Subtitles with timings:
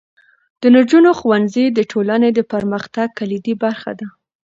[0.61, 4.07] د نجونو ښوونځی د ټولنې د پرمختګ کلیدي برخه ده.